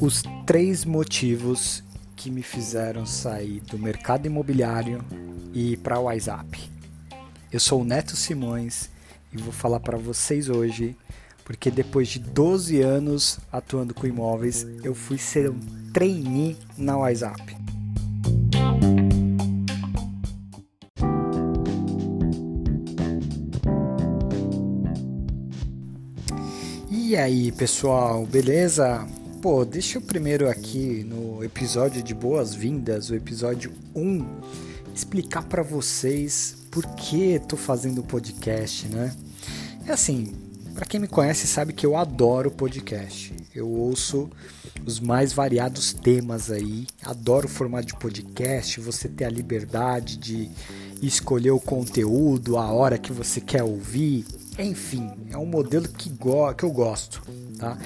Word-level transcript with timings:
Os 0.00 0.22
três 0.46 0.84
motivos 0.84 1.84
que 2.16 2.30
me 2.30 2.42
fizeram 2.42 3.06
sair 3.06 3.60
do 3.60 3.78
mercado 3.78 4.26
imobiliário 4.26 5.04
e 5.52 5.72
ir 5.72 5.76
para 5.76 5.98
o 5.98 6.04
WhatsApp. 6.04 6.70
Eu 7.52 7.60
sou 7.60 7.82
o 7.82 7.84
Neto 7.84 8.16
Simões 8.16 8.90
e 9.32 9.36
vou 9.36 9.52
falar 9.52 9.80
para 9.80 9.96
vocês 9.96 10.48
hoje 10.48 10.96
porque 11.44 11.70
depois 11.70 12.08
de 12.08 12.18
12 12.18 12.80
anos 12.80 13.38
atuando 13.50 13.94
com 13.94 14.06
imóveis, 14.06 14.66
eu 14.82 14.94
fui 14.94 15.18
ser 15.18 15.50
um 15.50 15.60
trainee 15.92 16.56
na 16.76 16.96
WhatsApp. 16.96 17.61
E 27.12 27.16
aí, 27.16 27.52
pessoal, 27.52 28.24
beleza? 28.24 29.06
Pô, 29.42 29.66
deixa 29.66 29.98
eu 29.98 30.02
primeiro 30.02 30.48
aqui 30.48 31.04
no 31.04 31.44
episódio 31.44 32.02
de 32.02 32.14
boas-vindas, 32.14 33.10
o 33.10 33.14
episódio 33.14 33.70
1, 33.94 34.24
explicar 34.94 35.42
para 35.42 35.62
vocês 35.62 36.56
por 36.70 36.86
que 36.94 37.38
tô 37.46 37.54
fazendo 37.54 38.02
podcast, 38.02 38.88
né? 38.88 39.14
É 39.86 39.92
assim, 39.92 40.32
para 40.72 40.86
quem 40.86 40.98
me 40.98 41.06
conhece 41.06 41.46
sabe 41.46 41.74
que 41.74 41.84
eu 41.84 41.98
adoro 41.98 42.50
podcast. 42.50 43.34
Eu 43.54 43.68
ouço 43.68 44.30
os 44.86 44.98
mais 44.98 45.34
variados 45.34 45.92
temas 45.92 46.50
aí. 46.50 46.86
Adoro 47.04 47.44
o 47.46 47.50
formato 47.50 47.88
de 47.88 47.96
podcast, 47.96 48.80
você 48.80 49.06
ter 49.06 49.26
a 49.26 49.30
liberdade 49.30 50.16
de 50.16 50.48
escolher 51.02 51.50
o 51.50 51.60
conteúdo, 51.60 52.56
a 52.56 52.72
hora 52.72 52.96
que 52.96 53.12
você 53.12 53.38
quer 53.38 53.62
ouvir. 53.62 54.24
Enfim, 54.58 55.10
é 55.30 55.36
um 55.36 55.46
modelo 55.46 55.88
que, 55.88 56.10
go 56.10 56.52
que 56.54 56.64
eu 56.64 56.70
gosto, 56.70 57.22
tá? 57.58 57.78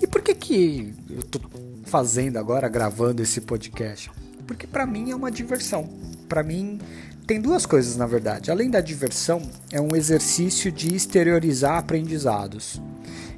E 0.00 0.06
por 0.06 0.22
que 0.22 0.34
que 0.34 0.94
eu 1.10 1.22
tô 1.22 1.40
fazendo 1.84 2.38
agora, 2.38 2.68
gravando 2.68 3.22
esse 3.22 3.40
podcast? 3.40 4.10
Porque 4.46 4.66
para 4.66 4.86
mim 4.86 5.10
é 5.10 5.16
uma 5.16 5.30
diversão. 5.30 5.88
Para 6.28 6.42
mim 6.42 6.78
tem 7.26 7.40
duas 7.40 7.66
coisas 7.66 7.96
na 7.96 8.06
verdade. 8.06 8.50
Além 8.50 8.70
da 8.70 8.80
diversão, 8.80 9.42
é 9.72 9.80
um 9.80 9.96
exercício 9.96 10.70
de 10.70 10.94
exteriorizar 10.94 11.78
aprendizados. 11.78 12.80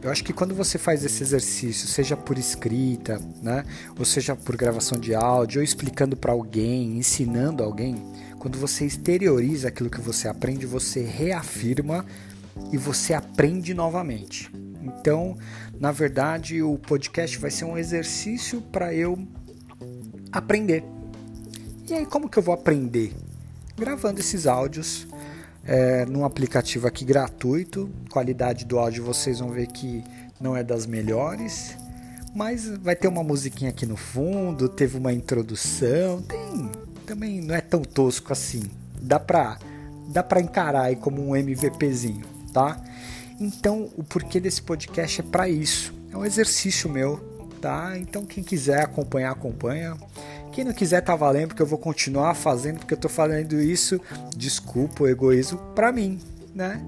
Eu 0.02 0.10
acho 0.10 0.22
que 0.22 0.32
quando 0.32 0.54
você 0.54 0.78
faz 0.78 1.04
esse 1.04 1.22
exercício, 1.22 1.88
seja 1.88 2.16
por 2.16 2.38
escrita, 2.38 3.20
né, 3.42 3.64
ou 3.98 4.04
seja 4.04 4.36
por 4.36 4.56
gravação 4.56 5.00
de 5.00 5.14
áudio, 5.14 5.60
ou 5.60 5.64
explicando 5.64 6.16
para 6.16 6.32
alguém, 6.32 6.98
ensinando 6.98 7.62
alguém, 7.62 7.96
quando 8.38 8.58
você 8.58 8.84
exterioriza 8.84 9.68
aquilo 9.68 9.90
que 9.90 10.00
você 10.00 10.28
aprende, 10.28 10.66
você 10.66 11.02
reafirma 11.02 12.04
e 12.72 12.76
você 12.76 13.14
aprende 13.14 13.74
novamente. 13.74 14.50
Então, 14.82 15.36
na 15.78 15.92
verdade, 15.92 16.62
o 16.62 16.78
podcast 16.78 17.38
vai 17.38 17.50
ser 17.50 17.64
um 17.64 17.76
exercício 17.76 18.60
para 18.60 18.94
eu 18.94 19.18
aprender. 20.32 20.84
E 21.88 21.94
aí, 21.94 22.06
como 22.06 22.28
que 22.28 22.38
eu 22.38 22.42
vou 22.42 22.54
aprender? 22.54 23.12
Gravando 23.76 24.20
esses 24.20 24.46
áudios 24.46 25.06
é, 25.64 26.06
num 26.06 26.24
aplicativo 26.24 26.86
aqui 26.86 27.04
gratuito. 27.04 27.90
Qualidade 28.10 28.64
do 28.64 28.78
áudio 28.78 29.04
vocês 29.04 29.40
vão 29.40 29.50
ver 29.50 29.66
que 29.66 30.02
não 30.40 30.56
é 30.56 30.62
das 30.62 30.86
melhores, 30.86 31.76
mas 32.34 32.68
vai 32.78 32.94
ter 32.94 33.08
uma 33.08 33.22
musiquinha 33.22 33.70
aqui 33.70 33.86
no 33.86 33.96
fundo, 33.96 34.68
teve 34.68 34.96
uma 34.98 35.12
introdução, 35.12 36.22
tem 36.22 36.70
também 37.06 37.40
não 37.40 37.54
é 37.54 37.60
tão 37.60 37.82
tosco 37.82 38.32
assim. 38.32 38.62
Dá 39.00 39.18
pra 39.18 39.58
dá 40.08 40.22
para 40.22 40.40
encarar 40.40 40.82
aí 40.82 40.96
como 40.96 41.26
um 41.26 41.36
MVPzinho, 41.36 42.24
tá? 42.56 42.80
Então, 43.38 43.90
o 43.98 44.02
porquê 44.02 44.40
desse 44.40 44.62
podcast 44.62 45.20
é 45.20 45.24
para 45.24 45.46
isso. 45.46 45.92
É 46.10 46.16
um 46.16 46.24
exercício 46.24 46.88
meu, 46.88 47.18
tá? 47.60 47.98
Então, 47.98 48.24
quem 48.24 48.42
quiser 48.42 48.80
acompanhar, 48.80 49.32
acompanha. 49.32 49.94
Quem 50.52 50.64
não 50.64 50.72
quiser 50.72 51.02
tá 51.02 51.14
valendo, 51.14 51.48
porque 51.48 51.60
eu 51.60 51.66
vou 51.66 51.78
continuar 51.78 52.32
fazendo, 52.32 52.78
porque 52.78 52.94
eu 52.94 52.98
tô 52.98 53.10
fazendo 53.10 53.60
isso, 53.60 54.00
desculpa 54.34 55.04
o 55.04 55.06
egoísmo, 55.06 55.58
para 55.74 55.92
mim, 55.92 56.18
né? 56.56 56.82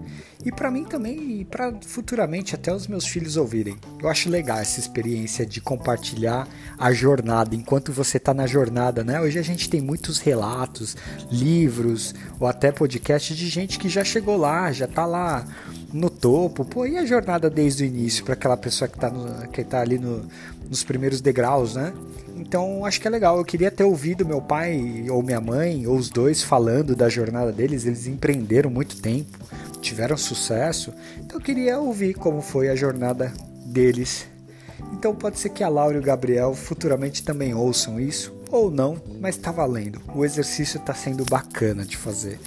E 0.44 0.50
para 0.50 0.70
mim 0.70 0.84
também, 0.84 1.40
e 1.40 1.44
para 1.44 1.74
futuramente 1.86 2.54
até 2.54 2.72
os 2.72 2.86
meus 2.86 3.06
filhos 3.06 3.36
ouvirem. 3.36 3.76
Eu 4.02 4.08
acho 4.08 4.30
legal 4.30 4.58
essa 4.58 4.80
experiência 4.80 5.44
de 5.44 5.60
compartilhar 5.60 6.48
a 6.78 6.90
jornada 6.90 7.54
enquanto 7.54 7.92
você 7.92 8.18
tá 8.18 8.32
na 8.32 8.46
jornada, 8.46 9.04
né? 9.04 9.20
Hoje 9.20 9.38
a 9.38 9.42
gente 9.42 9.68
tem 9.68 9.82
muitos 9.82 10.18
relatos, 10.18 10.96
livros 11.30 12.14
ou 12.40 12.48
até 12.48 12.72
podcasts 12.72 13.36
de 13.36 13.46
gente 13.48 13.78
que 13.78 13.90
já 13.90 14.02
chegou 14.02 14.38
lá, 14.38 14.72
já 14.72 14.86
tá 14.86 15.04
lá 15.04 15.44
no 15.92 16.10
topo. 16.10 16.64
Pô, 16.64 16.86
e 16.86 16.98
a 16.98 17.04
jornada 17.04 17.48
desde 17.48 17.84
o 17.84 17.86
início 17.86 18.24
para 18.24 18.34
aquela 18.34 18.56
pessoa 18.56 18.88
que 18.88 18.98
tá, 18.98 19.10
no, 19.10 19.48
que 19.48 19.64
tá 19.64 19.80
ali 19.80 19.98
no, 19.98 20.26
nos 20.68 20.82
primeiros 20.82 21.20
degraus, 21.20 21.74
né? 21.74 21.92
Então 22.36 22.84
acho 22.84 23.00
que 23.00 23.08
é 23.08 23.10
legal. 23.10 23.38
Eu 23.38 23.44
queria 23.44 23.70
ter 23.70 23.84
ouvido 23.84 24.26
meu 24.26 24.40
pai 24.40 25.06
ou 25.10 25.22
minha 25.22 25.40
mãe, 25.40 25.86
ou 25.86 25.96
os 25.96 26.08
dois, 26.08 26.42
falando 26.42 26.94
da 26.94 27.08
jornada 27.08 27.52
deles. 27.52 27.86
Eles 27.86 28.06
empreenderam 28.06 28.70
muito 28.70 29.00
tempo, 29.00 29.38
tiveram 29.80 30.16
sucesso. 30.16 30.92
Então 31.18 31.38
eu 31.38 31.44
queria 31.44 31.78
ouvir 31.78 32.14
como 32.14 32.40
foi 32.40 32.68
a 32.68 32.76
jornada 32.76 33.32
deles. 33.66 34.26
Então 34.92 35.14
pode 35.14 35.38
ser 35.38 35.50
que 35.50 35.64
a 35.64 35.68
Laura 35.68 35.96
e 35.96 36.00
o 36.00 36.02
Gabriel 36.02 36.54
futuramente 36.54 37.22
também 37.22 37.54
ouçam 37.54 38.00
isso, 38.00 38.32
ou 38.50 38.70
não, 38.70 39.00
mas 39.20 39.36
está 39.36 39.50
valendo. 39.50 40.00
O 40.14 40.24
exercício 40.24 40.78
está 40.78 40.94
sendo 40.94 41.24
bacana 41.24 41.84
de 41.84 41.96
fazer. 41.96 42.38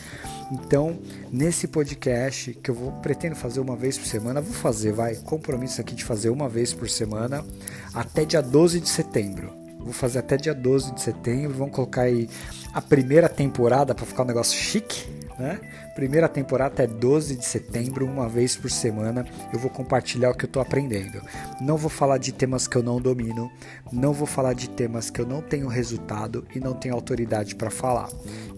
Então, 0.52 1.00
nesse 1.32 1.66
podcast 1.66 2.54
que 2.56 2.70
eu 2.70 2.76
vou 2.76 2.92
pretendo 2.94 3.36
fazer 3.36 3.62
uma 3.62 3.76
vez 3.76 3.98
por 3.98 4.06
semana, 4.06 4.42
vou 4.42 4.54
fazer, 4.54 4.92
vai, 4.92 5.16
compromisso 5.16 5.80
aqui 5.80 5.96
de 5.96 6.04
fazer 6.04 6.30
uma 6.30 6.50
vez 6.50 6.74
por 6.74 6.90
semana 6.90 7.46
até 7.94 8.26
dia 8.26 8.42
12 8.42 8.82
de 8.82 8.90
setembro. 8.90 9.54
Vou 9.80 9.94
fazer 9.94 10.20
até 10.20 10.38
dia 10.38 10.54
12 10.54 10.94
de 10.94 11.02
setembro, 11.02 11.58
vamos 11.58 11.74
colocar 11.74 12.02
aí 12.02 12.30
a 12.74 12.82
primeira 12.82 13.28
temporada 13.28 13.96
para 13.96 14.06
ficar 14.06 14.24
um 14.24 14.28
negócio 14.28 14.58
chique, 14.58 15.10
né? 15.40 15.60
Primeira 15.96 16.30
temporada 16.30 16.84
até 16.84 16.88
12 16.88 17.36
de 17.36 17.46
setembro, 17.46 18.06
uma 18.06 18.30
vez 18.30 18.56
por 18.56 18.70
semana, 18.70 19.26
eu 19.52 19.58
vou 19.58 19.72
compartilhar 19.72 20.30
o 20.30 20.36
que 20.36 20.46
eu 20.46 20.48
estou 20.48 20.62
aprendendo. 20.62 21.22
Não 21.60 21.78
vou 21.78 21.90
falar 21.90 22.18
de 22.18 22.32
temas 22.32 22.68
que 22.68 22.76
eu 22.76 22.84
não 22.84 23.02
domino, 23.02 23.52
não 23.92 24.14
vou 24.14 24.28
falar 24.28 24.54
de 24.54 24.70
temas 24.70 25.10
que 25.10 25.20
eu 25.20 25.26
não 25.26 25.42
tenho 25.42 25.68
resultado 25.68 26.46
e 26.54 26.60
não 26.60 26.74
tenho 26.74 26.94
autoridade 26.94 27.56
para 27.56 27.72
falar. 27.72 28.10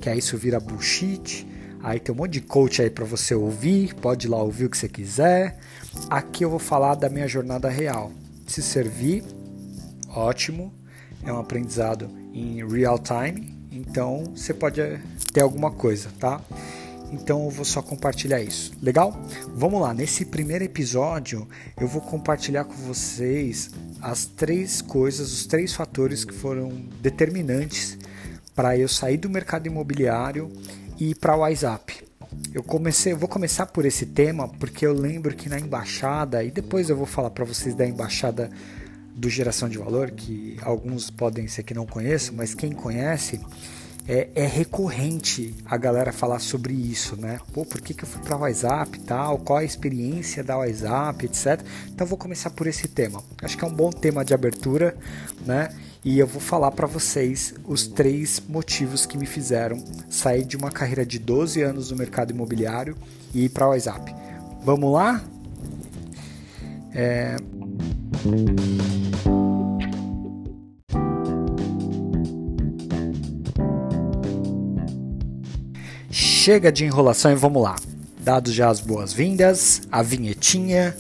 Que 0.02 0.10
aí 0.10 0.20
isso 0.20 0.38
vira 0.38 0.60
bullshit, 0.60 1.48
Aí 1.84 2.00
tem 2.00 2.16
um 2.16 2.18
monte 2.18 2.32
de 2.32 2.42
coach 2.42 2.82
aí 2.82 2.90
para 2.90 3.04
você 3.04 3.36
ouvir, 3.36 3.94
pode 3.96 4.26
ir 4.26 4.30
lá 4.30 4.42
ouvir 4.42 4.66
o 4.66 4.70
que 4.70 4.78
você 4.78 4.88
quiser. 4.88 5.60
Aqui 6.10 6.46
eu 6.46 6.50
vou 6.50 6.58
falar 6.58 6.96
da 6.96 7.10
minha 7.10 7.28
jornada 7.28 7.68
real. 7.68 8.10
Se 8.48 8.62
servir, 8.62 9.22
ótimo. 10.08 10.74
É 11.26 11.32
um 11.32 11.40
aprendizado 11.40 12.10
em 12.34 12.66
real 12.68 13.00
time, 13.00 13.58
então 13.72 14.26
você 14.36 14.54
pode 14.54 14.82
eh, 14.82 15.00
ter 15.32 15.42
alguma 15.42 15.72
coisa, 15.72 16.10
tá? 16.20 16.42
Então 17.14 17.46
eu 17.46 17.50
vou 17.50 17.64
só 17.64 17.82
compartilhar 17.82 18.42
isso. 18.42 18.74
Legal? 18.82 19.18
Vamos 19.56 19.80
lá, 19.80 19.94
nesse 19.94 20.26
primeiro 20.26 20.66
episódio 20.66 21.48
eu 21.80 21.88
vou 21.88 22.02
compartilhar 22.02 22.66
com 22.66 22.74
vocês 22.74 23.72
as 24.02 24.26
três 24.26 24.82
coisas, 24.82 25.32
os 25.32 25.46
três 25.46 25.74
fatores 25.74 26.26
que 26.26 26.34
foram 26.34 26.70
determinantes 27.02 27.98
para 28.54 28.78
eu 28.78 28.90
sair 28.90 29.18
do 29.18 29.30
mercado 29.30 29.68
imobiliário 29.68 30.52
e 31.00 31.16
para 31.16 31.36
o 31.36 31.40
WhatsApp. 31.40 32.06
Eu 32.54 32.64
comecei, 32.64 33.14
eu 33.14 33.18
vou 33.18 33.30
começar 33.30 33.68
por 33.68 33.86
esse 33.86 34.06
tema 34.06 34.48
porque 34.48 34.86
eu 34.86 34.94
lembro 34.94 35.36
que 35.36 35.50
na 35.50 35.60
embaixada 35.60 36.44
e 36.44 36.50
depois 36.50 36.90
eu 36.90 36.98
vou 36.98 37.06
falar 37.06 37.30
para 37.30 37.46
vocês 37.46 37.76
da 37.76 37.86
embaixada 37.86 38.50
do 39.16 39.30
geração 39.30 39.70
de 39.70 39.78
valor 39.78 40.12
que 40.12 40.58
alguns 40.62 41.10
podem 41.10 41.48
ser 41.48 41.64
que 41.64 41.74
não 41.74 41.86
conheçam, 41.86 42.34
mas 42.36 42.56
quem 42.56 42.72
conhece 42.72 43.40
é, 44.08 44.30
é, 44.36 44.46
recorrente 44.46 45.56
a 45.66 45.78
galera 45.78 46.12
falar 46.12 46.40
sobre 46.40 46.74
isso, 46.74 47.16
né? 47.16 47.40
Pô, 47.54 47.64
por 47.66 47.80
que, 47.80 47.94
que 47.94 48.04
eu 48.04 48.08
fui 48.08 48.22
para 48.22 48.36
WhatsApp 48.36 49.00
tal? 49.00 49.38
Qual 49.38 49.60
a 49.60 49.64
experiência 49.64 50.44
da 50.44 50.58
WhatsApp, 50.58 51.26
etc. 51.26 51.62
Então 51.88 52.06
vou 52.06 52.18
começar 52.18 52.50
por 52.50 52.68
esse 52.68 52.88
tema. 52.88 53.24
Acho 53.42 53.58
que 53.58 53.64
é 53.64 53.68
um 53.68 53.74
bom 53.74 53.92
tema 53.92 54.26
de 54.26 54.34
abertura, 54.34 54.96
né? 55.46 55.70
E 56.06 56.20
eu 56.20 56.28
vou 56.28 56.42
falar 56.42 56.72
para 56.72 56.86
vocês 56.86 57.54
os 57.66 57.88
três 57.88 58.42
motivos 58.48 59.06
que 59.06 59.18
me 59.18 59.26
fizeram 59.26 59.82
sair 60.10 60.44
de 60.44 60.58
uma 60.58 60.70
carreira 60.70 61.06
de 61.06 61.18
12 61.18 61.62
anos 61.62 61.92
no 61.92 61.98
mercado 61.98 62.32
imobiliário 62.32 62.98
e 63.34 63.46
ir 63.46 63.50
para 63.50 63.68
o 63.68 63.70
WhatsApp. 63.70 64.14
Vamos 64.64 64.92
lá? 64.92 65.24
É... 66.94 67.38
Chega 76.12 76.72
de 76.72 76.84
enrolação 76.84 77.32
e 77.32 77.36
vamos 77.36 77.64
lá. 77.64 77.78
Dados 78.20 78.54
já 78.54 78.70
as 78.70 78.82
boas-vindas, 78.82 79.82
a 79.90 80.04
vinhetinha. 80.04 80.96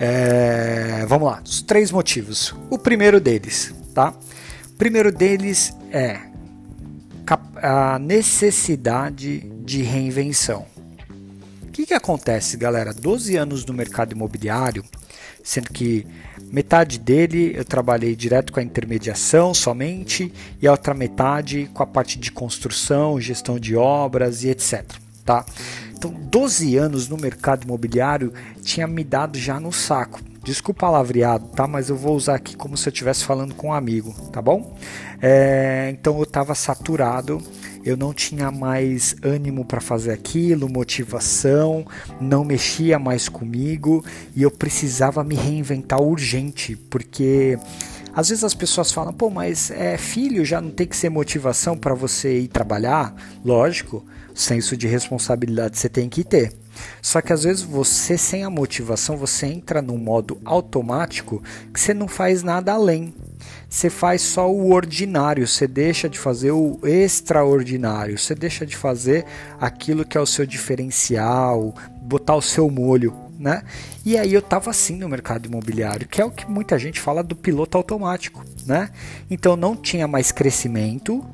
É... 0.00 1.06
Vamos 1.06 1.28
lá, 1.28 1.40
os 1.44 1.62
três 1.62 1.92
motivos. 1.92 2.52
O 2.68 2.76
primeiro 2.76 3.20
deles, 3.20 3.72
tá? 3.94 4.12
Primeiro 4.82 5.12
deles 5.12 5.72
é 5.92 6.18
a 7.62 8.00
necessidade 8.00 9.38
de 9.64 9.80
reinvenção. 9.80 10.66
O 11.62 11.70
que, 11.70 11.86
que 11.86 11.94
acontece, 11.94 12.56
galera? 12.56 12.92
12 12.92 13.36
anos 13.36 13.64
no 13.64 13.72
mercado 13.72 14.10
imobiliário, 14.10 14.84
sendo 15.40 15.70
que 15.72 16.04
metade 16.50 16.98
dele 16.98 17.52
eu 17.54 17.64
trabalhei 17.64 18.16
direto 18.16 18.52
com 18.52 18.58
a 18.58 18.62
intermediação 18.64 19.54
somente 19.54 20.32
e 20.60 20.66
a 20.66 20.72
outra 20.72 20.94
metade 20.94 21.70
com 21.72 21.84
a 21.84 21.86
parte 21.86 22.18
de 22.18 22.32
construção, 22.32 23.20
gestão 23.20 23.60
de 23.60 23.76
obras 23.76 24.42
e 24.42 24.48
etc. 24.48 24.84
Tá? 25.24 25.46
Então, 25.96 26.10
12 26.10 26.76
anos 26.76 27.06
no 27.06 27.16
mercado 27.16 27.62
imobiliário 27.62 28.32
tinha 28.64 28.88
me 28.88 29.04
dado 29.04 29.38
já 29.38 29.60
no 29.60 29.72
saco. 29.72 30.31
Desculpa 30.42 30.80
palavreado, 30.80 31.46
tá? 31.48 31.68
Mas 31.68 31.88
eu 31.88 31.96
vou 31.96 32.16
usar 32.16 32.34
aqui 32.34 32.56
como 32.56 32.76
se 32.76 32.88
eu 32.88 32.92
estivesse 32.92 33.24
falando 33.24 33.54
com 33.54 33.68
um 33.68 33.72
amigo, 33.72 34.12
tá 34.32 34.42
bom? 34.42 34.76
É, 35.20 35.88
então 35.92 36.16
eu 36.16 36.24
estava 36.24 36.52
saturado, 36.54 37.40
eu 37.84 37.96
não 37.96 38.12
tinha 38.12 38.50
mais 38.50 39.14
ânimo 39.22 39.64
para 39.64 39.80
fazer 39.80 40.10
aquilo, 40.10 40.68
motivação, 40.68 41.86
não 42.20 42.44
mexia 42.44 42.98
mais 42.98 43.28
comigo 43.28 44.04
e 44.34 44.42
eu 44.42 44.50
precisava 44.50 45.22
me 45.22 45.36
reinventar 45.36 46.02
urgente, 46.02 46.74
porque 46.74 47.56
às 48.12 48.28
vezes 48.28 48.42
as 48.42 48.54
pessoas 48.54 48.90
falam, 48.90 49.12
pô, 49.12 49.30
mas 49.30 49.70
é 49.70 49.96
filho 49.96 50.44
já 50.44 50.60
não 50.60 50.70
tem 50.70 50.88
que 50.88 50.96
ser 50.96 51.08
motivação 51.08 51.78
para 51.78 51.94
você 51.94 52.40
ir 52.40 52.48
trabalhar? 52.48 53.14
Lógico, 53.44 54.04
senso 54.34 54.76
de 54.76 54.88
responsabilidade 54.88 55.78
você 55.78 55.88
tem 55.88 56.08
que 56.08 56.24
ter. 56.24 56.61
Só 57.00 57.20
que 57.20 57.32
às 57.32 57.44
vezes 57.44 57.62
você, 57.62 58.16
sem 58.16 58.44
a 58.44 58.50
motivação, 58.50 59.16
você 59.16 59.46
entra 59.46 59.82
num 59.82 59.98
modo 59.98 60.40
automático 60.44 61.42
que 61.72 61.80
você 61.80 61.92
não 61.92 62.08
faz 62.08 62.42
nada 62.42 62.72
além. 62.72 63.14
Você 63.68 63.88
faz 63.88 64.22
só 64.22 64.50
o 64.50 64.72
ordinário, 64.72 65.46
você 65.46 65.66
deixa 65.66 66.08
de 66.08 66.18
fazer 66.18 66.50
o 66.52 66.78
extraordinário, 66.84 68.18
você 68.18 68.34
deixa 68.34 68.66
de 68.66 68.76
fazer 68.76 69.24
aquilo 69.60 70.04
que 70.04 70.16
é 70.16 70.20
o 70.20 70.26
seu 70.26 70.46
diferencial, 70.46 71.74
botar 72.02 72.36
o 72.36 72.42
seu 72.42 72.70
molho, 72.70 73.14
né? 73.38 73.62
E 74.04 74.16
aí 74.16 74.34
eu 74.34 74.42
tava 74.42 74.70
assim 74.70 74.96
no 74.96 75.08
mercado 75.08 75.46
imobiliário, 75.46 76.06
que 76.06 76.20
é 76.20 76.24
o 76.24 76.30
que 76.30 76.48
muita 76.48 76.78
gente 76.78 77.00
fala 77.00 77.22
do 77.22 77.34
piloto 77.34 77.76
automático, 77.76 78.44
né? 78.66 78.90
Então 79.30 79.56
não 79.56 79.74
tinha 79.74 80.06
mais 80.06 80.30
crescimento, 80.30 81.24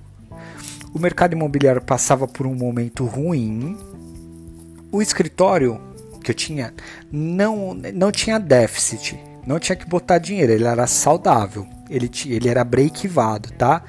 o 0.95 0.99
mercado 0.99 1.35
imobiliário 1.35 1.83
passava 1.83 2.27
por 2.27 2.47
um 2.47 2.55
momento 2.55 3.05
ruim, 3.05 3.77
o 4.91 5.03
escritório 5.03 5.81
que 6.23 6.31
eu 6.31 6.35
tinha 6.35 6.75
não, 7.11 7.75
não 7.95 8.11
tinha 8.11 8.39
déficit, 8.39 9.19
não 9.47 9.59
tinha 9.59 9.77
que 9.77 9.87
botar 9.87 10.19
dinheiro, 10.19 10.53
ele 10.53 10.65
era 10.65 10.87
saudável, 10.87 11.67
ele, 11.89 12.11
ele 12.27 12.49
era 12.49 12.65
break-evado, 12.65 13.51
tá? 13.53 13.83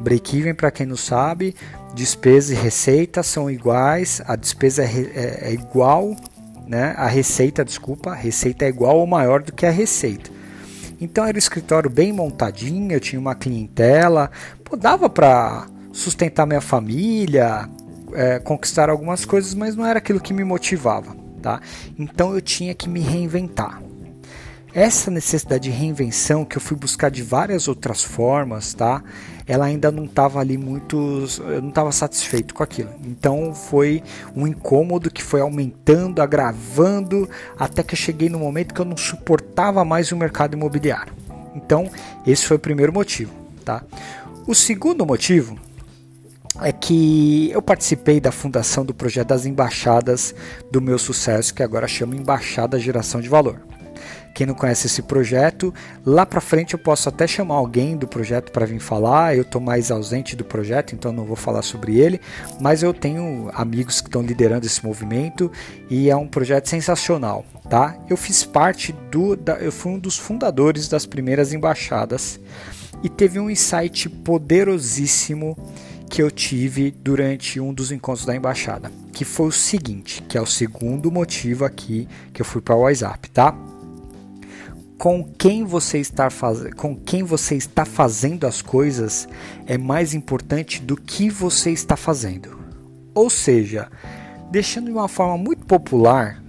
Break-even, 0.00 0.54
para 0.54 0.70
quem 0.70 0.86
não 0.86 0.96
sabe, 0.96 1.56
despesa 1.94 2.52
e 2.52 2.56
receita 2.56 3.22
são 3.22 3.50
iguais, 3.50 4.22
a 4.26 4.36
despesa 4.36 4.84
é, 4.84 4.86
é, 4.86 5.38
é, 5.48 5.52
igual, 5.52 6.14
né? 6.66 6.94
A 6.96 7.06
receita, 7.06 7.64
desculpa, 7.64 8.10
a 8.10 8.14
receita 8.14 8.64
é 8.64 8.68
igual 8.68 8.98
ou 8.98 9.06
maior 9.06 9.42
do 9.42 9.52
que 9.52 9.66
a 9.66 9.70
receita. 9.70 10.30
Então 11.00 11.24
era 11.24 11.36
um 11.36 11.38
escritório 11.38 11.88
bem 11.88 12.12
montadinho, 12.12 12.92
eu 12.92 13.00
tinha 13.00 13.18
uma 13.18 13.34
clientela, 13.34 14.30
pô, 14.64 14.76
dava 14.76 15.08
para 15.08 15.66
sustentar 15.92 16.46
minha 16.46 16.60
família, 16.60 17.68
é, 18.14 18.38
conquistar 18.38 18.90
algumas 18.90 19.24
coisas, 19.24 19.54
mas 19.54 19.76
não 19.76 19.84
era 19.84 19.98
aquilo 19.98 20.20
que 20.20 20.32
me 20.32 20.44
motivava, 20.44 21.16
tá? 21.42 21.60
Então 21.98 22.34
eu 22.34 22.40
tinha 22.40 22.74
que 22.74 22.88
me 22.88 23.00
reinventar. 23.00 23.82
Essa 24.74 25.10
necessidade 25.10 25.64
de 25.64 25.70
reinvenção 25.70 26.44
que 26.44 26.56
eu 26.56 26.60
fui 26.60 26.76
buscar 26.76 27.10
de 27.10 27.22
várias 27.22 27.68
outras 27.68 28.04
formas, 28.04 28.74
tá? 28.74 29.02
Ela 29.46 29.64
ainda 29.64 29.90
não 29.90 30.04
estava 30.04 30.40
ali 30.40 30.58
muito, 30.58 31.26
eu 31.40 31.62
não 31.62 31.70
estava 31.70 31.90
satisfeito 31.90 32.54
com 32.54 32.62
aquilo. 32.62 32.90
Então 33.04 33.54
foi 33.54 34.02
um 34.36 34.46
incômodo 34.46 35.10
que 35.10 35.22
foi 35.22 35.40
aumentando, 35.40 36.20
agravando, 36.20 37.28
até 37.58 37.82
que 37.82 37.94
eu 37.94 37.98
cheguei 37.98 38.28
no 38.28 38.38
momento 38.38 38.74
que 38.74 38.80
eu 38.80 38.84
não 38.84 38.96
suportava 38.96 39.84
mais 39.86 40.12
o 40.12 40.16
mercado 40.16 40.54
imobiliário. 40.54 41.14
Então 41.54 41.90
esse 42.26 42.44
foi 42.44 42.58
o 42.58 42.60
primeiro 42.60 42.92
motivo, 42.92 43.32
tá? 43.64 43.82
O 44.46 44.54
segundo 44.54 45.04
motivo 45.06 45.58
é 46.62 46.72
que 46.72 47.50
eu 47.52 47.62
participei 47.62 48.20
da 48.20 48.32
fundação 48.32 48.84
do 48.84 48.94
projeto 48.94 49.28
das 49.28 49.46
embaixadas 49.46 50.34
do 50.70 50.80
meu 50.80 50.98
sucesso, 50.98 51.54
que 51.54 51.62
agora 51.62 51.86
chama 51.86 52.16
Embaixada 52.16 52.78
Geração 52.78 53.20
de 53.20 53.28
Valor. 53.28 53.60
Quem 54.34 54.46
não 54.46 54.54
conhece 54.54 54.86
esse 54.86 55.02
projeto, 55.02 55.74
lá 56.06 56.24
para 56.24 56.40
frente 56.40 56.72
eu 56.72 56.78
posso 56.78 57.08
até 57.08 57.26
chamar 57.26 57.56
alguém 57.56 57.96
do 57.96 58.06
projeto 58.06 58.52
para 58.52 58.66
vir 58.66 58.78
falar. 58.78 59.34
Eu 59.34 59.42
estou 59.42 59.60
mais 59.60 59.90
ausente 59.90 60.36
do 60.36 60.44
projeto, 60.44 60.94
então 60.94 61.12
não 61.12 61.24
vou 61.24 61.34
falar 61.34 61.62
sobre 61.62 61.98
ele, 61.98 62.20
mas 62.60 62.84
eu 62.84 62.94
tenho 62.94 63.50
amigos 63.52 64.00
que 64.00 64.06
estão 64.06 64.22
liderando 64.22 64.64
esse 64.64 64.84
movimento 64.84 65.50
e 65.90 66.08
é 66.08 66.14
um 66.14 66.28
projeto 66.28 66.68
sensacional, 66.68 67.44
tá? 67.68 67.96
Eu 68.08 68.16
fiz 68.16 68.44
parte 68.44 68.92
do, 69.10 69.34
da, 69.34 69.54
eu 69.54 69.72
fui 69.72 69.90
um 69.90 69.98
dos 69.98 70.16
fundadores 70.16 70.86
das 70.86 71.04
primeiras 71.04 71.52
embaixadas 71.52 72.38
e 73.02 73.08
teve 73.08 73.40
um 73.40 73.50
insight 73.50 74.08
poderosíssimo 74.08 75.56
que 76.08 76.22
eu 76.22 76.30
tive 76.30 76.90
durante 76.90 77.60
um 77.60 77.72
dos 77.72 77.92
encontros 77.92 78.26
da 78.26 78.34
embaixada, 78.34 78.90
que 79.12 79.24
foi 79.24 79.48
o 79.48 79.52
seguinte, 79.52 80.22
que 80.22 80.38
é 80.38 80.40
o 80.40 80.46
segundo 80.46 81.10
motivo 81.10 81.64
aqui 81.64 82.08
que 82.32 82.40
eu 82.40 82.46
fui 82.46 82.60
para 82.60 82.74
o 82.74 82.80
WhatsApp, 82.80 83.30
tá? 83.30 83.54
Com 84.96 85.22
quem 85.22 85.64
você 85.64 85.98
está 85.98 86.28
fazendo, 86.30 86.74
com 86.74 86.96
quem 86.96 87.22
você 87.22 87.54
está 87.54 87.84
fazendo 87.84 88.46
as 88.46 88.60
coisas 88.60 89.28
é 89.66 89.78
mais 89.78 90.14
importante 90.14 90.82
do 90.82 90.96
que 90.96 91.30
você 91.30 91.70
está 91.70 91.96
fazendo. 91.96 92.58
Ou 93.14 93.30
seja, 93.30 93.88
deixando 94.50 94.86
de 94.86 94.92
uma 94.92 95.08
forma 95.08 95.36
muito 95.38 95.64
popular, 95.66 96.42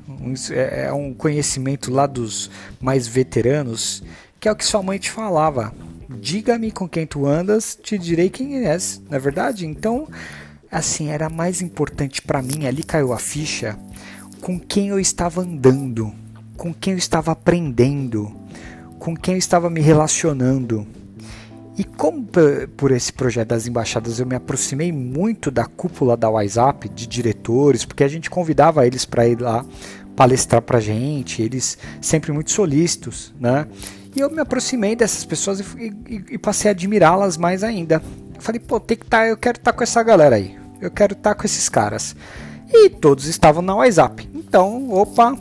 é, 0.51 0.85
é 0.85 0.93
um 0.93 1.13
conhecimento 1.13 1.91
lá 1.91 2.07
dos 2.07 2.49
mais 2.81 3.07
veteranos, 3.07 4.01
que 4.39 4.47
é 4.47 4.51
o 4.51 4.55
que 4.55 4.65
sua 4.65 4.81
mãe 4.81 4.97
te 4.97 5.11
falava 5.11 5.73
diga-me 6.09 6.71
com 6.71 6.89
quem 6.89 7.05
tu 7.05 7.27
andas, 7.27 7.77
te 7.81 7.97
direi 7.97 8.29
quem 8.29 8.65
és, 8.65 9.01
não 9.09 9.15
é 9.15 9.19
verdade? 9.19 9.65
Então, 9.65 10.07
assim, 10.71 11.09
era 11.09 11.29
mais 11.29 11.61
importante 11.61 12.21
para 12.21 12.41
mim, 12.41 12.65
ali 12.65 12.83
caiu 12.83 13.13
a 13.13 13.19
ficha, 13.19 13.77
com 14.41 14.59
quem 14.59 14.87
eu 14.89 14.99
estava 14.99 15.41
andando, 15.41 16.11
com 16.57 16.73
quem 16.73 16.93
eu 16.93 16.97
estava 16.97 17.31
aprendendo, 17.31 18.31
com 18.97 19.15
quem 19.15 19.35
eu 19.35 19.37
estava 19.37 19.69
me 19.69 19.81
relacionando. 19.81 20.87
E 21.77 21.83
como 21.85 22.27
por 22.75 22.91
esse 22.91 23.13
projeto 23.13 23.49
das 23.49 23.65
embaixadas 23.65 24.19
eu 24.19 24.25
me 24.25 24.35
aproximei 24.35 24.91
muito 24.91 25.49
da 25.49 25.65
cúpula 25.65 26.17
da 26.17 26.29
WhatsApp, 26.29 26.89
de 26.89 27.07
diretores, 27.07 27.85
porque 27.85 28.03
a 28.03 28.07
gente 28.07 28.29
convidava 28.29 28.85
eles 28.85 29.05
para 29.05 29.25
ir 29.25 29.39
lá 29.39 29.65
palestrar 30.13 30.61
para 30.61 30.81
gente, 30.81 31.41
eles 31.41 31.77
sempre 32.01 32.33
muito 32.33 32.51
solícitos, 32.51 33.33
né? 33.39 33.65
E 34.15 34.19
eu 34.19 34.29
me 34.29 34.39
aproximei 34.39 34.95
dessas 34.95 35.23
pessoas 35.23 35.59
e, 35.59 35.63
e, 36.07 36.25
e 36.31 36.37
passei 36.37 36.69
a 36.69 36.71
admirá-las 36.71 37.37
mais 37.37 37.63
ainda. 37.63 38.01
Eu 38.35 38.41
falei, 38.41 38.59
pô, 38.59 38.79
tem 38.79 38.97
que 38.97 39.05
tá, 39.05 39.27
eu 39.27 39.37
quero 39.37 39.57
estar 39.57 39.71
tá 39.71 39.77
com 39.77 39.83
essa 39.83 40.01
galera 40.01 40.35
aí. 40.35 40.57
Eu 40.81 40.89
quero 40.89 41.13
estar 41.13 41.31
tá 41.31 41.35
com 41.35 41.45
esses 41.45 41.69
caras. 41.69 42.15
E 42.71 42.89
todos 42.89 43.25
estavam 43.25 43.61
na 43.61 43.75
WhatsApp. 43.75 44.29
Então, 44.33 44.91
opa, 44.91 45.37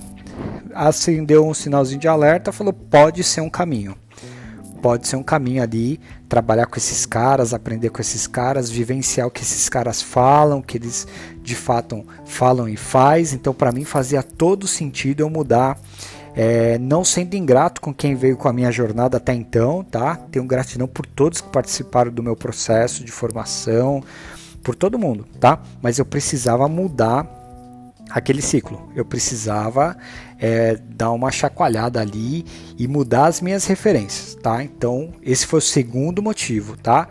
acendeu 0.74 1.46
um 1.46 1.54
sinalzinho 1.54 2.00
de 2.00 2.08
alerta, 2.08 2.52
falou, 2.52 2.72
pode 2.72 3.22
ser 3.22 3.40
um 3.40 3.50
caminho. 3.50 3.96
Pode 4.82 5.08
ser 5.08 5.16
um 5.16 5.22
caminho 5.24 5.62
ali, 5.62 6.00
trabalhar 6.28 6.66
com 6.66 6.76
esses 6.76 7.04
caras, 7.04 7.52
aprender 7.52 7.90
com 7.90 8.00
esses 8.00 8.28
caras, 8.28 8.70
vivenciar 8.70 9.26
o 9.26 9.30
que 9.30 9.42
esses 9.42 9.68
caras 9.68 10.00
falam, 10.00 10.62
que 10.62 10.78
eles 10.78 11.06
de 11.42 11.56
fato 11.56 12.06
falam 12.24 12.68
e 12.68 12.76
faz. 12.76 13.32
Então, 13.32 13.52
para 13.52 13.72
mim 13.72 13.84
fazia 13.84 14.22
todo 14.22 14.68
sentido 14.68 15.20
eu 15.20 15.30
mudar 15.30 15.76
é, 16.34 16.78
não 16.78 17.04
sendo 17.04 17.34
ingrato 17.34 17.80
com 17.80 17.92
quem 17.92 18.14
veio 18.14 18.36
com 18.36 18.48
a 18.48 18.52
minha 18.52 18.70
jornada 18.70 19.16
até 19.16 19.34
então, 19.34 19.82
tá? 19.84 20.16
Tenho 20.30 20.44
gratidão 20.44 20.86
por 20.86 21.06
todos 21.06 21.40
que 21.40 21.48
participaram 21.48 22.12
do 22.12 22.22
meu 22.22 22.36
processo 22.36 23.04
de 23.04 23.12
formação, 23.12 24.02
por 24.62 24.74
todo 24.74 24.98
mundo, 24.98 25.26
tá? 25.40 25.60
Mas 25.82 25.98
eu 25.98 26.04
precisava 26.04 26.68
mudar 26.68 27.26
aquele 28.10 28.42
ciclo. 28.42 28.90
Eu 28.94 29.04
precisava 29.04 29.96
é, 30.38 30.76
dar 30.76 31.10
uma 31.10 31.30
chacoalhada 31.30 32.00
ali 32.00 32.44
e 32.78 32.86
mudar 32.88 33.26
as 33.26 33.40
minhas 33.40 33.66
referências, 33.66 34.34
tá? 34.36 34.62
Então, 34.62 35.12
esse 35.22 35.46
foi 35.46 35.58
o 35.58 35.62
segundo 35.62 36.22
motivo, 36.22 36.76
tá? 36.76 37.08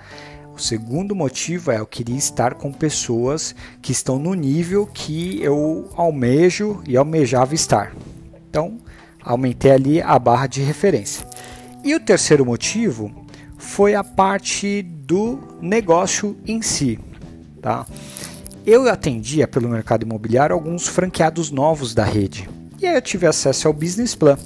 O 0.53 0.59
segundo 0.59 1.15
motivo 1.15 1.71
é 1.71 1.79
eu 1.79 1.85
queria 1.85 2.17
estar 2.17 2.55
com 2.55 2.71
pessoas 2.71 3.53
que 3.79 3.91
estão 3.91 4.17
no 4.17 4.33
nível 4.33 4.87
que 4.87 5.39
eu 5.43 5.89
almejo 5.95 6.81
e 6.87 6.97
almejava 6.97 7.53
estar. 7.53 7.93
Então, 8.49 8.79
aumentei 9.27 9.71
ali 9.71 10.01
a 10.01 10.17
barra 10.17 10.47
de 10.47 10.61
referência. 10.61 11.25
E 11.83 11.93
o 11.93 11.99
terceiro 11.99 12.45
motivo 12.45 13.11
foi 13.57 13.93
a 13.93 14.03
parte 14.03 14.81
do 14.81 15.39
negócio 15.61 16.37
em 16.45 16.61
si. 16.61 16.99
Tá? 17.61 17.85
Eu 18.65 18.89
atendia 18.89 19.47
pelo 19.47 19.69
mercado 19.69 20.03
imobiliário 20.03 20.53
alguns 20.53 20.87
franqueados 20.87 21.51
novos 21.51 21.93
da 21.93 22.03
rede. 22.03 22.49
E 22.79 22.85
aí 22.85 22.95
eu 22.95 23.01
tive 23.01 23.25
acesso 23.25 23.67
ao 23.67 23.73
business 23.73 24.15
plan. 24.15 24.37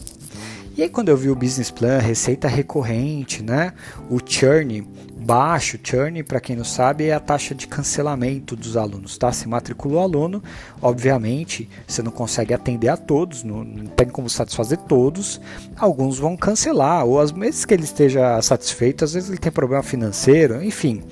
E 0.78 0.84
aí 0.84 0.90
quando 0.90 1.10
eu 1.10 1.18
vi 1.18 1.30
o 1.30 1.36
business 1.36 1.70
plan, 1.70 2.00
receita 2.00 2.48
recorrente, 2.48 3.44
né? 3.44 3.74
O 4.10 4.20
churn 4.26 4.88
baixo, 5.22 5.78
churn, 5.84 6.24
para 6.24 6.40
quem 6.40 6.56
não 6.56 6.64
sabe, 6.64 7.06
é 7.06 7.14
a 7.14 7.20
taxa 7.20 7.54
de 7.54 7.68
cancelamento 7.68 8.56
dos 8.56 8.76
alunos, 8.76 9.18
tá? 9.18 9.32
Se 9.32 9.48
matriculou 9.48 10.00
o 10.00 10.02
aluno, 10.02 10.44
obviamente, 10.82 11.70
você 11.88 12.02
não 12.02 12.12
consegue 12.12 12.54
atender 12.54 12.90
a 12.90 12.98
todos, 12.98 13.44
não, 13.44 13.64
não, 13.64 13.86
tem 13.86 14.08
como 14.08 14.30
satisfazer 14.30 14.80
todos, 14.80 15.40
alguns 15.78 16.18
vão 16.18 16.36
cancelar, 16.36 17.06
ou 17.06 17.20
às 17.20 17.32
vezes 17.32 17.66
que 17.66 17.74
ele 17.74 17.84
esteja 17.84 18.42
satisfeito, 18.42 19.06
às 19.06 19.14
vezes 19.14 19.30
ele 19.30 19.38
tem 19.38 19.52
problema 19.52 19.84
financeiro, 19.84 20.64
enfim. 20.64 21.04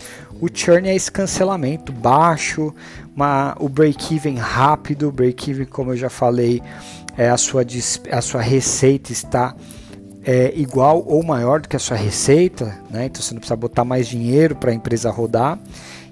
O 0.42 0.48
churn 0.52 0.88
é 0.88 0.96
esse 0.96 1.12
cancelamento 1.12 1.92
baixo, 1.92 2.74
uma, 3.16 3.56
o 3.60 3.70
break-even 3.70 4.38
rápido, 4.38 5.12
break-even, 5.12 5.66
como 5.66 5.92
eu 5.92 5.98
já 5.98 6.10
falei, 6.10 6.62
é 7.20 7.30
a 7.30 7.36
sua, 7.36 7.66
a 8.12 8.22
sua 8.22 8.42
receita 8.42 9.12
está 9.12 9.54
é, 10.24 10.54
igual 10.56 11.04
ou 11.06 11.22
maior 11.22 11.60
do 11.60 11.68
que 11.68 11.76
a 11.76 11.80
sua 11.80 11.98
receita, 11.98 12.80
né? 12.90 13.08
então 13.08 13.22
você 13.22 13.34
não 13.34 13.40
precisa 13.40 13.58
botar 13.58 13.84
mais 13.84 14.08
dinheiro 14.08 14.56
para 14.56 14.72
a 14.72 14.74
empresa 14.74 15.12
rodar. 15.12 15.60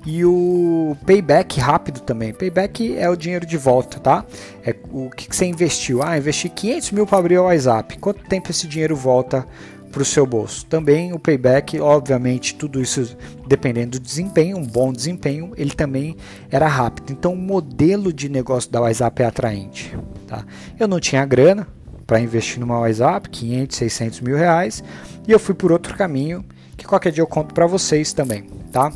E 0.06 0.24
o 0.24 0.96
payback 1.06 1.60
rápido 1.60 2.00
também. 2.02 2.34
Payback 2.34 2.98
é 2.98 3.10
o 3.10 3.16
dinheiro 3.16 3.46
de 3.46 3.58
volta, 3.58 4.00
tá? 4.00 4.26
É 4.66 4.74
o 4.90 5.10
que, 5.10 5.28
que 5.28 5.36
você 5.36 5.46
investiu. 5.46 6.02
Ah, 6.02 6.18
investi 6.18 6.48
500 6.48 6.92
mil 6.92 7.06
para 7.06 7.18
abrir 7.18 7.38
o 7.38 7.44
WhatsApp. 7.44 7.98
Quanto 7.98 8.24
tempo 8.24 8.50
esse 8.50 8.68
dinheiro 8.68 8.96
volta 8.96 9.46
para 9.92 10.02
o 10.02 10.06
seu 10.06 10.26
bolso? 10.26 10.66
Também 10.66 11.12
o 11.12 11.20
payback, 11.20 11.78
obviamente, 11.82 12.56
tudo 12.56 12.82
isso 12.82 13.18
dependendo 13.46 14.00
do 14.00 14.04
desempenho, 14.04 14.58
um 14.58 14.66
bom 14.66 14.94
desempenho, 14.94 15.52
ele 15.58 15.72
também 15.72 16.16
era 16.50 16.68
rápido. 16.70 17.12
Então, 17.12 17.34
o 17.34 17.38
modelo 17.38 18.14
de 18.14 18.30
negócio 18.30 18.72
da 18.72 18.80
WhatsApp 18.80 19.24
é 19.24 19.26
atraente. 19.26 19.94
Tá? 20.28 20.46
Eu 20.78 20.88
não 20.88 21.00
tinha 21.00 21.26
grana, 21.26 21.68
para 22.06 22.20
investir 22.22 22.60
numa 22.60 22.80
WhatsApp, 22.80 23.30
500, 23.30 23.78
600 23.78 24.22
mil 24.22 24.38
reais, 24.38 24.84
e 25.28 25.32
eu 25.32 25.40
fui 25.40 25.54
por 25.54 25.72
outro 25.72 25.96
caminho, 25.96 26.44
que 26.78 26.86
qualquer 26.86 27.12
dia 27.12 27.22
eu 27.22 27.28
conto 27.28 27.54
para 27.54 27.68
vocês 27.68 28.14
também, 28.14 28.44
tá? 28.72 28.92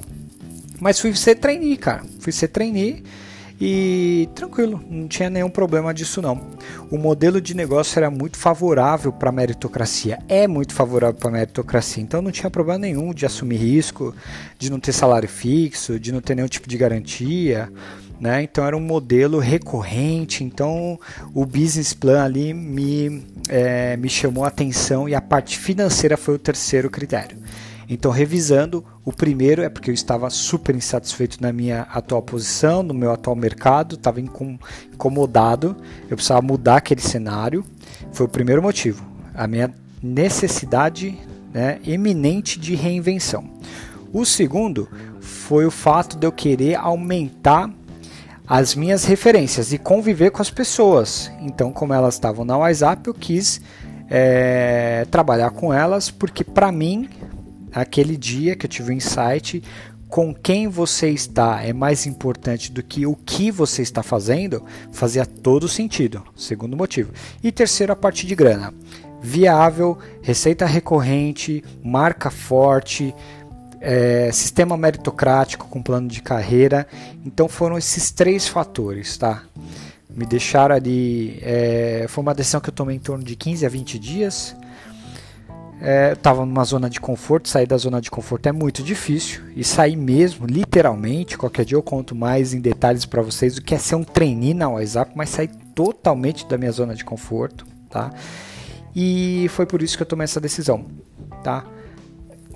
Mas 0.79 0.99
fui 0.99 1.13
ser 1.15 1.35
trainee, 1.35 1.77
cara, 1.77 2.03
fui 2.19 2.31
ser 2.31 2.47
trainee 2.47 3.03
e 3.59 4.27
tranquilo, 4.33 4.83
não 4.89 5.07
tinha 5.07 5.29
nenhum 5.29 5.49
problema 5.49 5.93
disso 5.93 6.21
não. 6.21 6.41
O 6.89 6.97
modelo 6.97 7.39
de 7.39 7.53
negócio 7.53 7.99
era 7.99 8.09
muito 8.09 8.37
favorável 8.37 9.11
para 9.11 9.31
meritocracia, 9.31 10.19
é 10.27 10.47
muito 10.47 10.73
favorável 10.73 11.15
para 11.15 11.29
meritocracia, 11.29 12.01
então 12.01 12.21
não 12.21 12.31
tinha 12.31 12.49
problema 12.49 12.79
nenhum 12.79 13.13
de 13.13 13.25
assumir 13.25 13.57
risco, 13.57 14.15
de 14.57 14.71
não 14.71 14.79
ter 14.79 14.93
salário 14.93 15.29
fixo, 15.29 15.99
de 15.99 16.11
não 16.11 16.21
ter 16.21 16.33
nenhum 16.33 16.47
tipo 16.47 16.67
de 16.67 16.77
garantia, 16.77 17.71
né? 18.21 18.43
Então 18.43 18.63
era 18.63 18.77
um 18.77 18.81
modelo 18.81 19.39
recorrente. 19.39 20.43
Então 20.43 20.99
o 21.33 21.45
business 21.45 21.93
plan 21.93 22.23
ali 22.23 22.53
me, 22.53 23.25
é, 23.49 23.97
me 23.97 24.07
chamou 24.07 24.45
a 24.45 24.49
atenção 24.49 25.09
e 25.09 25.15
a 25.15 25.19
parte 25.19 25.57
financeira 25.57 26.15
foi 26.15 26.35
o 26.35 26.39
terceiro 26.39 26.89
critério. 26.89 27.37
Então, 27.89 28.09
revisando, 28.09 28.85
o 29.03 29.11
primeiro 29.11 29.61
é 29.61 29.67
porque 29.67 29.89
eu 29.89 29.93
estava 29.93 30.29
super 30.29 30.73
insatisfeito 30.73 31.41
na 31.41 31.51
minha 31.51 31.81
atual 31.91 32.21
posição, 32.21 32.81
no 32.81 32.93
meu 32.93 33.11
atual 33.11 33.35
mercado, 33.35 33.95
estava 33.95 34.21
incomodado, 34.21 35.75
eu 36.09 36.15
precisava 36.15 36.41
mudar 36.41 36.77
aquele 36.77 37.01
cenário. 37.01 37.65
Foi 38.13 38.27
o 38.27 38.29
primeiro 38.29 38.61
motivo, 38.61 39.05
a 39.35 39.45
minha 39.45 39.73
necessidade 40.01 41.19
né, 41.53 41.81
eminente 41.85 42.57
de 42.57 42.75
reinvenção. 42.75 43.43
O 44.13 44.25
segundo 44.25 44.87
foi 45.19 45.65
o 45.65 45.71
fato 45.71 46.17
de 46.17 46.25
eu 46.25 46.31
querer 46.31 46.75
aumentar 46.75 47.69
as 48.47 48.75
minhas 48.75 49.05
referências 49.05 49.71
e 49.71 49.77
conviver 49.77 50.31
com 50.31 50.41
as 50.41 50.49
pessoas. 50.49 51.31
Então, 51.39 51.71
como 51.71 51.93
elas 51.93 52.15
estavam 52.15 52.43
na 52.43 52.57
WhatsApp, 52.57 53.07
eu 53.07 53.13
quis 53.13 53.61
é, 54.09 55.05
trabalhar 55.09 55.51
com 55.51 55.73
elas, 55.73 56.11
porque 56.11 56.43
para 56.43 56.71
mim, 56.71 57.09
aquele 57.71 58.17
dia 58.17 58.55
que 58.55 58.65
eu 58.65 58.69
tive 58.69 58.89
o 58.89 58.93
um 58.93 58.97
insight, 58.97 59.63
com 60.11 60.33
quem 60.33 60.67
você 60.67 61.09
está 61.09 61.63
é 61.63 61.71
mais 61.71 62.05
importante 62.05 62.69
do 62.69 62.83
que 62.83 63.05
o 63.05 63.15
que 63.15 63.49
você 63.49 63.81
está 63.81 64.03
fazendo, 64.03 64.61
fazia 64.91 65.25
todo 65.25 65.69
sentido. 65.69 66.21
Segundo 66.35 66.75
motivo. 66.75 67.13
E 67.41 67.49
terceiro, 67.49 67.93
a 67.93 67.95
parte 67.95 68.27
de 68.27 68.35
grana. 68.35 68.73
Viável, 69.21 69.97
receita 70.21 70.65
recorrente, 70.65 71.63
marca 71.81 72.29
forte, 72.29 73.15
é, 73.81 74.31
sistema 74.31 74.77
meritocrático 74.77 75.67
com 75.67 75.81
plano 75.81 76.07
de 76.07 76.21
carreira. 76.21 76.87
Então 77.25 77.49
foram 77.49 77.77
esses 77.77 78.11
três 78.11 78.47
fatores, 78.47 79.17
tá? 79.17 79.43
Me 80.09 80.25
deixaram 80.25 80.75
ali. 80.75 81.39
É, 81.41 82.05
foi 82.07 82.21
uma 82.21 82.35
decisão 82.35 82.61
que 82.61 82.69
eu 82.69 82.73
tomei 82.73 82.95
em 82.95 82.99
torno 82.99 83.23
de 83.23 83.35
15 83.35 83.65
a 83.65 83.69
20 83.69 83.97
dias. 83.97 84.55
É, 85.83 86.11
estava 86.11 86.45
numa 86.45 86.63
zona 86.63 86.87
de 86.87 87.01
conforto, 87.01 87.49
sair 87.49 87.65
da 87.65 87.75
zona 87.75 87.99
de 87.99 88.11
conforto 88.11 88.45
é 88.45 88.51
muito 88.51 88.83
difícil 88.83 89.41
e 89.55 89.63
sair 89.63 89.95
mesmo, 89.95 90.45
literalmente. 90.45 91.35
Qualquer 91.35 91.65
dia 91.65 91.75
eu 91.75 91.81
conto 91.81 92.13
mais 92.13 92.53
em 92.53 92.61
detalhes 92.61 93.03
para 93.03 93.23
vocês 93.23 93.57
o 93.57 93.63
que 93.63 93.73
é 93.73 93.79
ser 93.79 93.95
um 93.95 94.03
trainee 94.03 94.53
na 94.53 94.69
WhatsApp, 94.69 95.11
mas 95.15 95.29
sair 95.29 95.49
totalmente 95.73 96.45
da 96.45 96.55
minha 96.55 96.71
zona 96.71 96.93
de 96.93 97.03
conforto, 97.03 97.65
tá? 97.89 98.11
E 98.95 99.47
foi 99.49 99.65
por 99.65 99.81
isso 99.81 99.97
que 99.97 100.03
eu 100.03 100.07
tomei 100.07 100.25
essa 100.25 100.39
decisão, 100.39 100.85
tá? 101.43 101.65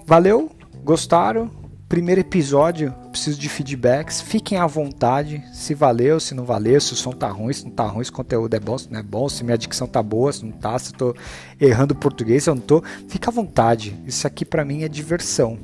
Valeu, 0.05 0.51
Gostaram? 0.85 1.49
Primeiro 1.89 2.21
episódio, 2.21 2.93
preciso 3.09 3.39
de 3.39 3.49
feedbacks. 3.49 4.21
Fiquem 4.21 4.59
à 4.59 4.67
vontade, 4.67 5.43
se 5.51 5.73
valeu, 5.73 6.19
se 6.19 6.35
não 6.35 6.45
valeu, 6.45 6.79
se 6.79 6.93
o 6.93 6.95
som 6.95 7.09
tá 7.09 7.27
ruim, 7.27 7.51
se 7.51 7.65
não 7.65 7.71
tá 7.71 7.87
ruim, 7.87 8.03
se 8.03 8.11
o 8.11 8.13
conteúdo 8.13 8.53
é 8.53 8.59
bom, 8.59 8.77
se 8.77 8.91
não 8.91 8.99
é 8.99 9.01
bom, 9.01 9.27
se 9.27 9.43
minha 9.43 9.57
dicção 9.57 9.87
tá 9.87 10.03
boa, 10.03 10.31
se 10.31 10.45
não 10.45 10.51
tá, 10.51 10.77
se 10.77 10.93
eu 10.93 10.97
tô 10.97 11.15
errando 11.59 11.95
português, 11.95 12.43
se 12.43 12.51
eu 12.51 12.53
não 12.53 12.61
tô. 12.61 12.83
Fica 13.07 13.31
à 13.31 13.33
vontade. 13.33 13.99
Isso 14.05 14.27
aqui 14.27 14.45
para 14.45 14.63
mim 14.63 14.83
é 14.83 14.87
diversão. 14.87 15.57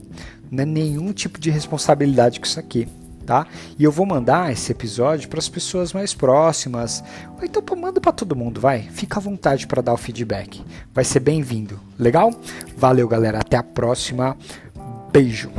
Não 0.50 0.64
é 0.64 0.66
nenhum 0.66 1.14
tipo 1.14 1.40
de 1.40 1.52
responsabilidade 1.52 2.40
com 2.40 2.48
isso 2.48 2.60
aqui. 2.60 2.88
Tá? 3.24 3.46
E 3.78 3.84
eu 3.84 3.92
vou 3.92 4.08
mandar 4.08 4.52
esse 4.52 4.72
episódio 4.72 5.30
para 5.30 5.38
as 5.38 5.48
pessoas 5.48 5.94
mais 5.94 6.16
próximas. 6.16 7.04
Ou 7.38 7.46
então 7.46 7.64
manda 7.78 8.02
para 8.02 8.12
todo 8.12 8.36
mundo, 8.36 8.60
vai. 8.60 8.82
Fica 8.90 9.20
à 9.20 9.22
vontade 9.22 9.68
para 9.68 9.84
dar 9.84 9.94
o 9.94 9.98
feedback. 9.98 10.66
Vai 10.92 11.06
ser 11.06 11.20
bem-vindo. 11.20 11.80
Legal? 12.00 12.34
Valeu, 12.76 13.08
galera. 13.08 13.40
Até 13.40 13.56
a 13.56 13.64
próxima. 13.64 14.36
Beijo. 15.12 15.52